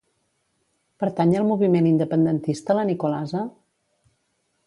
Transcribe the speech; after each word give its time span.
Pertany 1.03 1.33
al 1.41 1.45
moviment 1.49 1.89
independentista 1.91 2.77
la 2.79 2.87
Nicolasa? 2.93 3.45